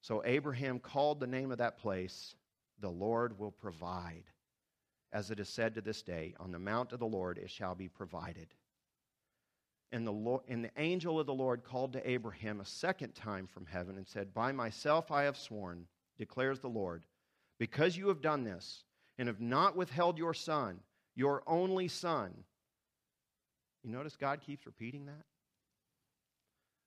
[0.00, 2.34] So Abraham called the name of that place,
[2.80, 4.24] The Lord will provide.
[5.12, 7.74] As it is said to this day, On the mount of the Lord it shall
[7.74, 8.54] be provided.
[9.92, 13.46] And the, Lord, and the angel of the Lord called to Abraham a second time
[13.46, 17.04] from heaven and said, By myself I have sworn, declares the Lord,
[17.58, 18.84] because you have done this
[19.18, 20.80] and have not withheld your son,
[21.14, 22.44] your only son
[23.84, 25.24] you notice God keeps repeating that?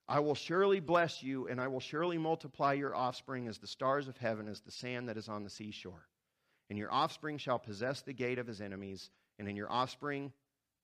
[0.10, 4.08] I will surely bless you, and I will surely multiply your offspring as the stars
[4.08, 6.08] of heaven, as the sand that is on the seashore.
[6.70, 10.32] And your offspring shall possess the gate of his enemies, and in your offspring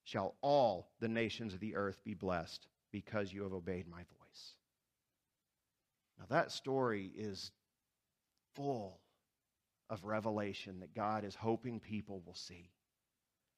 [0.03, 4.55] shall all the nations of the earth be blessed, because you have obeyed my voice.
[6.19, 7.51] Now, that story is
[8.55, 8.99] full
[9.93, 12.71] of revelation that God is hoping people will see.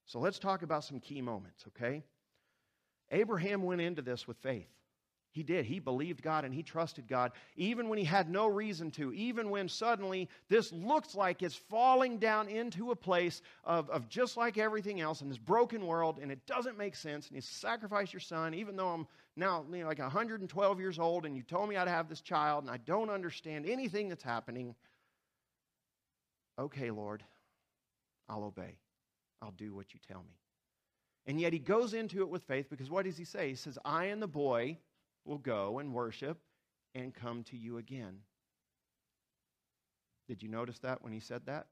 [0.06, 2.04] So let's talk about some key moments, okay?
[3.12, 4.68] Abraham went into this with faith.
[5.32, 5.66] He did.
[5.66, 9.50] He believed God and he trusted God, even when he had no reason to, even
[9.50, 14.58] when suddenly this looks like it's falling down into a place of, of just like
[14.58, 17.28] everything else in this broken world, and it doesn't make sense.
[17.28, 21.26] And you sacrifice your son, even though I'm now you know, like 112 years old,
[21.26, 24.74] and you told me I'd have this child, and I don't understand anything that's happening.
[26.58, 27.24] Okay, Lord,
[28.30, 28.78] I'll obey.
[29.42, 30.38] I'll do what you tell me.
[31.28, 33.50] And yet he goes into it with faith because what does he say?
[33.50, 34.78] He says, I and the boy
[35.26, 36.38] will go and worship
[36.94, 38.20] and come to you again.
[40.28, 41.68] Did you notice that when he said that?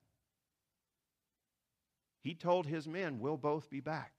[2.21, 4.13] He told his men, We'll both be back.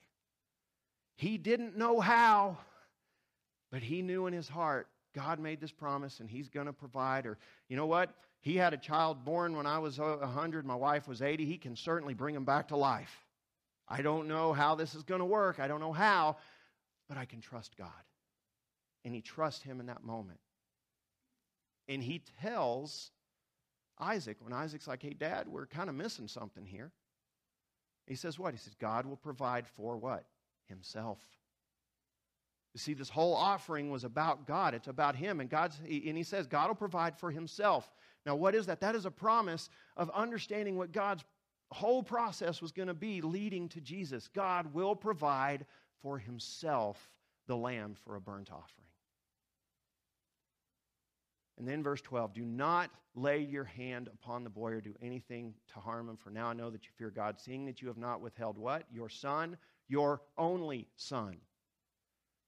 [1.16, 2.58] He didn't know how,
[3.70, 7.26] but he knew in his heart God made this promise and he's going to provide.
[7.26, 8.10] Or, you know what?
[8.44, 11.46] He had a child born when I was uh, 100, my wife was 80.
[11.46, 13.24] He can certainly bring him back to life.
[13.88, 15.58] I don't know how this is going to work.
[15.58, 16.36] I don't know how,
[17.08, 17.88] but I can trust God
[19.02, 20.40] and he trusts him in that moment.
[21.88, 23.12] And he tells
[23.98, 26.92] Isaac, when Isaac's like, hey, Dad, we're kind of missing something here.
[28.06, 28.52] He says, what?
[28.52, 30.26] He says, God will provide for what?
[30.68, 31.18] Himself.
[32.74, 34.74] You see, this whole offering was about God.
[34.74, 35.40] It's about Him.
[35.40, 37.88] And, God's, and He says, God will provide for Himself.
[38.26, 38.80] Now, what is that?
[38.80, 41.24] That is a promise of understanding what God's
[41.70, 44.28] whole process was going to be leading to Jesus.
[44.34, 45.66] God will provide
[46.02, 47.10] for Himself
[47.46, 48.84] the lamb for a burnt offering.
[51.58, 55.54] And then verse 12 Do not lay your hand upon the boy or do anything
[55.72, 57.96] to harm him, for now I know that you fear God, seeing that you have
[57.96, 58.84] not withheld what?
[58.92, 59.56] Your son,
[59.88, 61.36] your only son.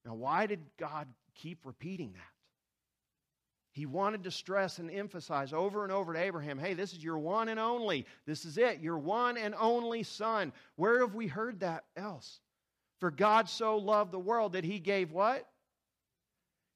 [0.07, 2.23] Now, why did God keep repeating that?
[3.73, 7.19] He wanted to stress and emphasize over and over to Abraham hey, this is your
[7.19, 8.07] one and only.
[8.25, 10.53] This is it, your one and only son.
[10.77, 12.41] Where have we heard that else?
[13.01, 15.47] For God so loved the world that he gave what?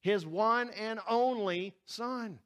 [0.00, 2.38] his one and only Son.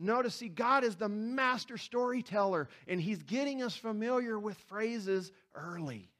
[0.00, 6.10] Notice, see, God is the master storyteller, and He's getting us familiar with phrases early.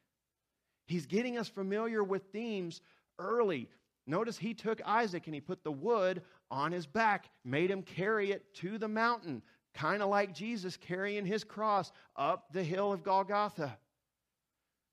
[0.87, 2.83] He's getting us familiar with themes
[3.19, 3.69] early.
[4.07, 8.31] Notice He took Isaac and He put the wood on his back, made him carry
[8.31, 9.43] it to the mountain,
[9.75, 13.77] kind of like Jesus carrying his cross up the hill of Golgotha.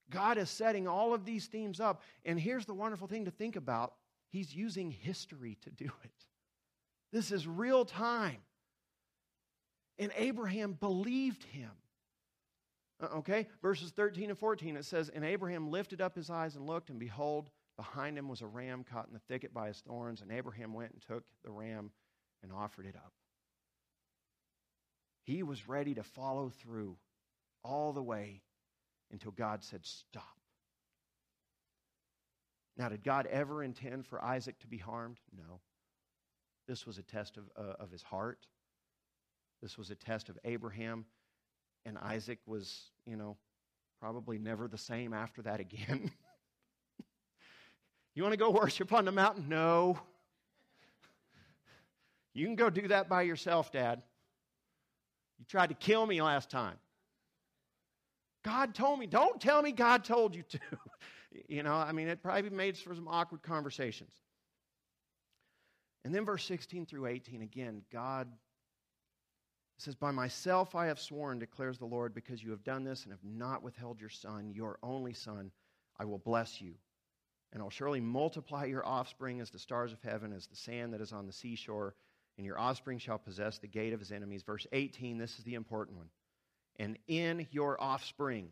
[0.09, 2.01] God is setting all of these themes up.
[2.25, 3.93] And here's the wonderful thing to think about
[4.29, 6.25] He's using history to do it.
[7.11, 8.37] This is real time.
[9.99, 11.71] And Abraham believed him.
[13.01, 16.65] Uh, okay, verses 13 and 14, it says, And Abraham lifted up his eyes and
[16.65, 20.21] looked, and behold, behind him was a ram caught in the thicket by his thorns.
[20.21, 21.91] And Abraham went and took the ram
[22.43, 23.13] and offered it up.
[25.23, 26.97] He was ready to follow through
[27.63, 28.41] all the way
[29.11, 30.23] until God said, Stop.
[32.77, 35.19] Now, did God ever intend for Isaac to be harmed?
[35.35, 35.59] No.
[36.67, 38.47] This was a test of, uh, of his heart.
[39.61, 41.05] This was a test of Abraham.
[41.85, 43.37] And Isaac was, you know,
[43.99, 46.11] probably never the same after that again.
[48.21, 49.49] you want to go worship on the mountain?
[49.49, 49.99] No.
[52.35, 54.03] You can go do that by yourself, Dad.
[55.39, 56.75] You tried to kill me last time.
[58.43, 59.07] God told me.
[59.07, 60.59] Don't tell me God told you to.
[61.47, 64.11] You know, I mean, it probably made for some awkward conversations.
[66.03, 68.27] And then verse 16 through 18, again, God
[69.77, 73.13] says, By myself I have sworn, declares the Lord, because you have done this and
[73.13, 75.51] have not withheld your son, your only son,
[75.97, 76.73] I will bless you.
[77.53, 81.01] And I'll surely multiply your offspring as the stars of heaven, as the sand that
[81.01, 81.95] is on the seashore,
[82.37, 84.43] and your offspring shall possess the gate of his enemies.
[84.43, 86.09] Verse 18, this is the important one.
[86.79, 88.51] And in your offspring,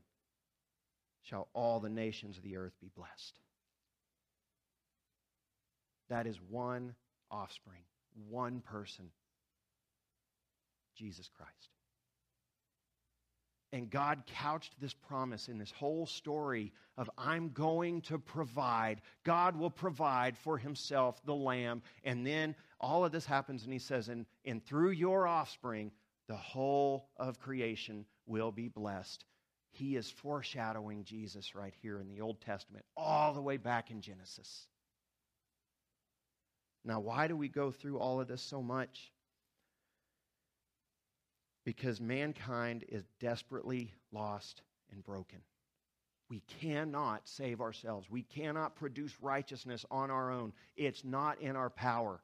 [1.23, 3.39] shall all the nations of the earth be blessed.
[6.09, 6.95] That is one
[7.29, 7.83] offspring,
[8.29, 9.11] one person,
[10.97, 11.78] Jesus Christ.
[13.71, 19.01] And God couched this promise in this whole story of I'm going to provide.
[19.23, 21.83] God will provide for himself the lamb.
[22.03, 25.91] And then all of this happens, and he says, and, and through your offspring,
[26.27, 29.23] the whole of creation will be blessed
[29.71, 34.01] he is foreshadowing Jesus right here in the Old Testament, all the way back in
[34.01, 34.67] Genesis.
[36.83, 39.11] Now, why do we go through all of this so much?
[41.69, 45.37] Because mankind is desperately lost and broken.
[46.27, 48.09] We cannot save ourselves.
[48.09, 50.53] We cannot produce righteousness on our own.
[50.75, 52.21] It's not in our power.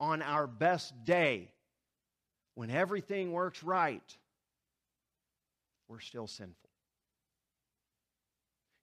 [0.00, 1.52] On our best day,
[2.56, 4.18] when everything works right,
[5.86, 6.70] we're still sinful.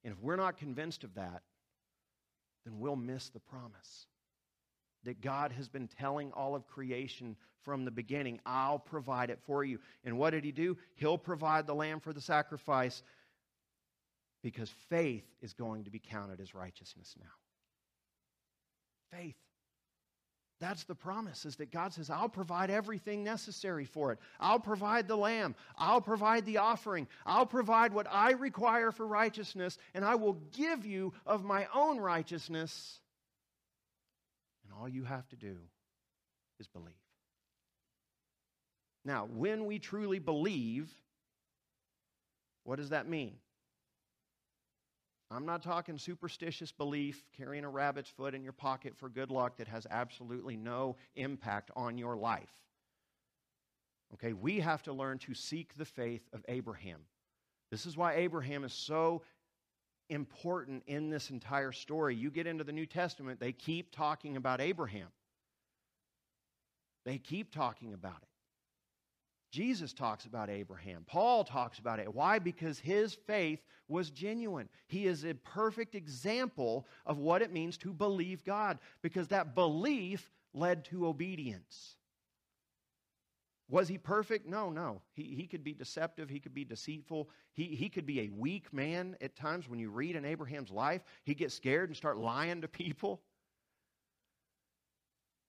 [0.02, 1.42] And if we're not convinced of that,
[2.64, 4.06] then we'll miss the promise.
[5.04, 8.40] That God has been telling all of creation from the beginning.
[8.46, 9.78] I'll provide it for you.
[10.04, 10.76] And what did he do?
[10.94, 13.02] He'll provide the lamb for the sacrifice
[14.42, 19.18] because faith is going to be counted as righteousness now.
[19.18, 19.36] Faith.
[20.60, 24.18] That's the promise, is that God says, I'll provide everything necessary for it.
[24.40, 25.54] I'll provide the lamb.
[25.76, 27.06] I'll provide the offering.
[27.24, 31.98] I'll provide what I require for righteousness, and I will give you of my own
[31.98, 32.98] righteousness.
[34.78, 35.56] All you have to do
[36.60, 36.94] is believe.
[39.04, 40.90] Now, when we truly believe,
[42.64, 43.34] what does that mean?
[45.30, 49.56] I'm not talking superstitious belief, carrying a rabbit's foot in your pocket for good luck
[49.58, 52.52] that has absolutely no impact on your life.
[54.14, 57.00] Okay, we have to learn to seek the faith of Abraham.
[57.70, 59.22] This is why Abraham is so
[60.08, 62.14] important in this entire story.
[62.14, 65.08] You get into the New Testament, they keep talking about Abraham.
[67.04, 68.28] They keep talking about it.
[69.50, 71.04] Jesus talks about Abraham.
[71.06, 72.14] Paul talks about it.
[72.14, 72.38] Why?
[72.38, 74.68] Because his faith was genuine.
[74.86, 80.30] He is a perfect example of what it means to believe God, because that belief
[80.52, 81.96] led to obedience.
[83.70, 84.46] Was he perfect?
[84.46, 85.02] No, no.
[85.12, 86.30] He, he could be deceptive.
[86.30, 87.28] He could be deceitful.
[87.52, 89.68] He, he could be a weak man at times.
[89.68, 93.20] When you read in Abraham's life, he gets scared and start lying to people.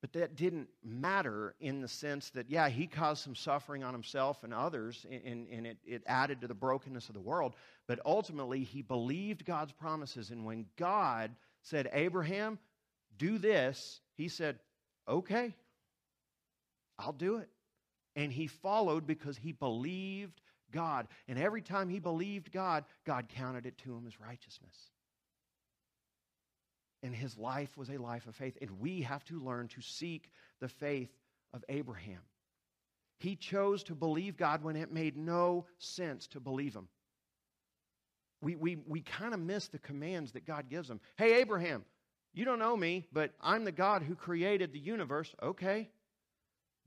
[0.02, 4.44] But that didn't matter in the sense that, yeah, he caused some suffering on himself
[4.44, 7.54] and others, and, and it, it added to the brokenness of the world.
[7.88, 10.30] But ultimately, he believed God's promises.
[10.30, 11.32] And when God
[11.64, 12.60] said, Abraham,
[13.18, 14.60] do this, he said,
[15.08, 15.54] okay,
[16.98, 17.50] I'll do it.
[18.20, 20.42] And he followed because he believed
[20.72, 21.08] God.
[21.28, 24.76] And every time he believed God, God counted it to him as righteousness
[27.04, 28.58] and his life was a life of faith.
[28.62, 31.10] And we have to learn to seek the faith
[31.54, 32.22] of Abraham.
[33.20, 36.88] He chose to believe God when it made no sense to believe him.
[38.42, 41.02] We, we, we kind of miss the commands that God gives him.
[41.18, 41.84] Hey, Abraham,
[42.34, 45.34] you don't know me, but I'm the God who created the universe.
[45.44, 45.90] Okay.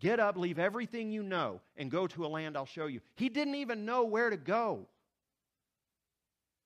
[0.03, 3.01] Get up, leave everything you know, and go to a land I'll show you.
[3.15, 4.89] He didn't even know where to go.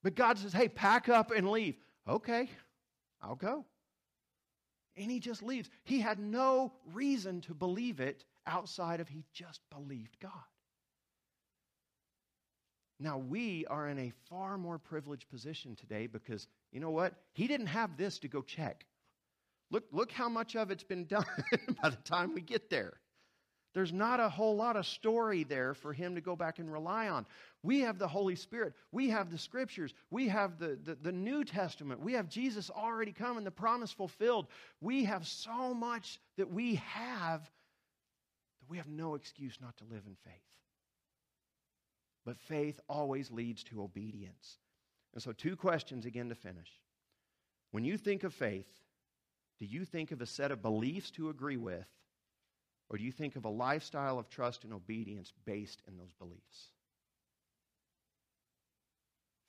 [0.01, 1.75] But God says, hey, pack up and leave.
[2.09, 2.49] Okay.
[3.21, 3.63] I'll go.
[4.95, 5.69] And he just leaves.
[5.83, 10.31] He had no reason to believe it outside of he just believed God.
[12.99, 17.13] Now, we are in a far more privileged position today because, you know what?
[17.33, 18.87] He didn't have this to go check.
[19.69, 21.25] Look, look how much of it's been done
[21.83, 22.97] by the time we get there.
[23.77, 27.09] There's not a whole lot of story there for him to go back and rely
[27.09, 27.27] on.
[27.61, 28.73] We have the Holy Spirit.
[28.91, 29.93] We have the scriptures.
[30.09, 32.01] We have the, the, the, New Testament.
[32.01, 34.47] We have Jesus already come and the promise fulfilled.
[34.81, 40.01] We have so much that we have that we have no excuse not to live
[40.07, 40.33] in faith.
[42.25, 44.57] But faith always leads to obedience.
[45.13, 46.71] And so, two questions again to finish.
[47.69, 48.65] When you think of faith,
[49.59, 51.85] do you think of a set of beliefs to agree with,
[52.89, 56.71] or do you think of a lifestyle of trust and obedience based in those beliefs?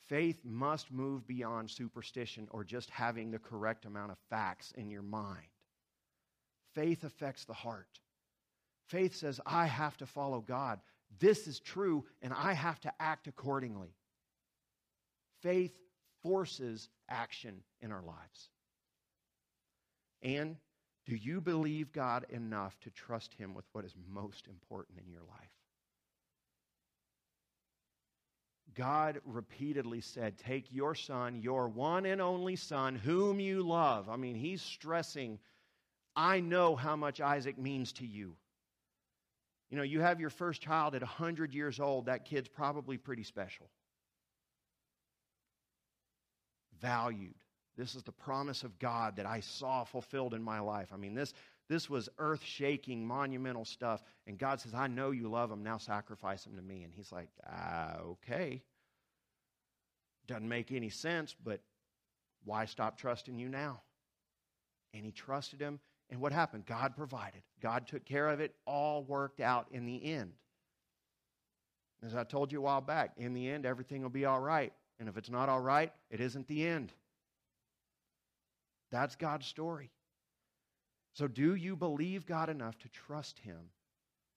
[0.09, 5.03] Faith must move beyond superstition or just having the correct amount of facts in your
[5.03, 5.47] mind.
[6.75, 8.01] Faith affects the heart.
[8.87, 10.81] Faith says, I have to follow God.
[11.21, 13.95] This is true, and I have to act accordingly.
[15.43, 15.79] Faith
[16.23, 18.49] forces action in our lives.
[20.23, 20.57] And
[21.09, 25.23] do you believe God enough to trust Him with what is most important in your
[25.23, 25.49] life?
[28.75, 34.11] God repeatedly said, Take your son, your one and only son, whom you love.
[34.11, 35.39] I mean, he's stressing,
[36.15, 38.37] I know how much Isaac means to you.
[39.71, 43.23] You know, you have your first child at 100 years old, that kid's probably pretty
[43.23, 43.71] special.
[46.83, 47.35] Valued.
[47.79, 50.89] This is the promise of God that I saw fulfilled in my life.
[50.93, 51.33] I mean, this,
[51.69, 54.03] this was earth shaking, monumental stuff.
[54.27, 55.63] And God says, I know you love him.
[55.63, 56.83] Now sacrifice him to me.
[56.83, 58.63] And he's like, ah, okay.
[60.27, 61.61] Doesn't make any sense, but
[62.45, 63.81] why stop trusting you now?
[64.93, 65.79] And he trusted him.
[66.11, 66.67] And what happened?
[66.67, 67.43] God provided.
[67.63, 68.57] God took care of it.
[68.67, 70.33] All worked out in the end.
[72.05, 74.73] As I told you a while back, in the end, everything will be all right.
[74.99, 76.93] And if it's not all right, it isn't the end.
[78.91, 79.91] That's God's story.
[81.15, 83.59] So, do you believe God enough to trust Him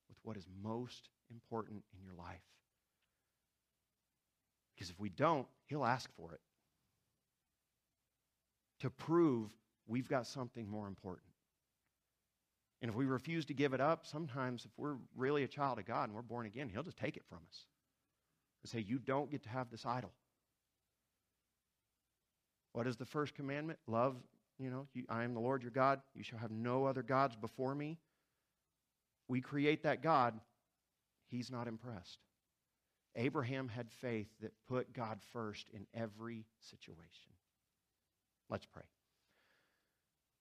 [0.10, 2.41] with what is most important in your life?
[4.76, 6.41] Because if we don't, He'll ask for it
[8.80, 9.49] to prove
[9.88, 11.28] we've got something more important.
[12.82, 15.86] And if we refuse to give it up, sometimes if we're really a child of
[15.86, 17.66] God and we're born again, He'll just take it from us
[18.64, 20.12] and say, You don't get to have this idol.
[22.74, 23.80] What is the first commandment?
[23.86, 24.16] Love,
[24.62, 26.01] you know, you, I am the Lord your God.
[26.14, 27.97] You shall have no other gods before me.
[29.28, 30.39] We create that God,
[31.30, 32.20] He's not impressed.
[33.16, 37.32] Abraham had faith that put God first in every situation.
[38.49, 38.84] Let's pray.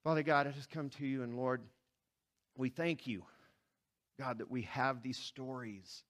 [0.04, 1.62] Father God, I just come to you, and Lord,
[2.56, 3.22] we thank you,
[4.18, 6.02] God, that we have these stories,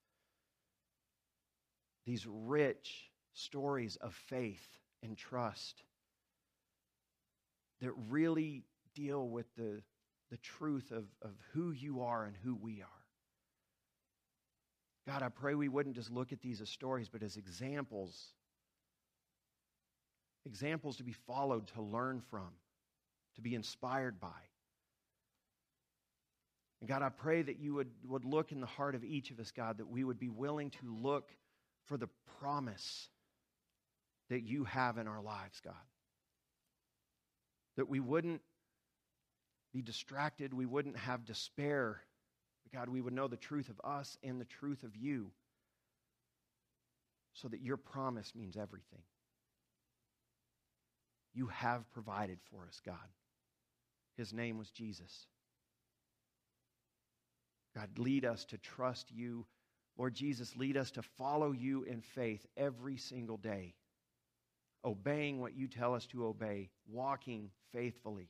[2.06, 4.66] these rich stories of faith
[5.02, 5.82] and trust
[7.80, 8.62] that really
[8.94, 9.82] deal with the,
[10.30, 12.88] the truth of, of who you are and who we are.
[15.06, 18.32] God, I pray we wouldn't just look at these as stories, but as examples.
[20.46, 22.48] Examples to be followed, to learn from,
[23.34, 24.28] to be inspired by.
[26.80, 29.38] And God, I pray that you would, would look in the heart of each of
[29.38, 31.30] us, God, that we would be willing to look
[31.86, 32.08] for the
[32.40, 33.08] promise
[34.30, 35.74] that you have in our lives, God.
[37.80, 38.42] That we wouldn't
[39.72, 42.02] be distracted, we wouldn't have despair.
[42.74, 45.30] God, we would know the truth of us and the truth of you
[47.32, 49.00] so that your promise means everything.
[51.32, 52.96] You have provided for us, God.
[54.18, 55.26] His name was Jesus.
[57.74, 59.46] God, lead us to trust you.
[59.96, 63.72] Lord Jesus, lead us to follow you in faith every single day,
[64.84, 68.28] obeying what you tell us to obey, walking faithfully,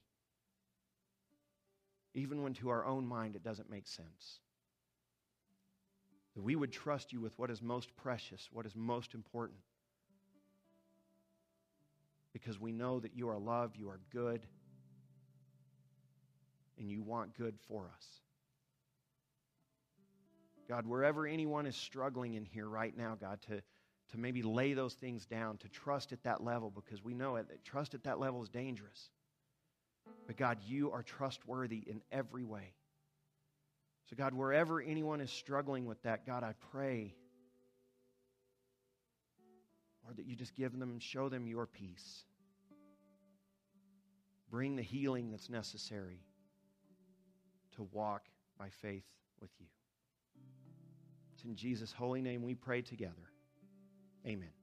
[2.14, 4.40] even when to our own mind it doesn't make sense.
[6.34, 9.58] That we would trust you with what is most precious, what is most important.
[12.32, 14.46] Because we know that you are love, you are good,
[16.78, 18.06] and you want good for us.
[20.68, 23.60] God, wherever anyone is struggling in here right now, God, to,
[24.10, 27.48] to maybe lay those things down, to trust at that level, because we know it,
[27.48, 29.10] that trust at that level is dangerous.
[30.26, 32.74] But God, you are trustworthy in every way.
[34.08, 37.14] So, God, wherever anyone is struggling with that, God, I pray,
[40.02, 42.24] Lord, that you just give them and show them your peace.
[44.50, 46.24] Bring the healing that's necessary
[47.76, 48.22] to walk
[48.58, 49.06] by faith
[49.40, 49.66] with you.
[51.34, 53.29] It's in Jesus' holy name we pray together.
[54.26, 54.59] Amen.